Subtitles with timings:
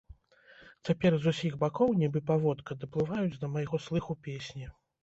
[0.87, 4.65] Цяпер з усіх бакоў, нібы паводка, даплываюць да майго слыху песні.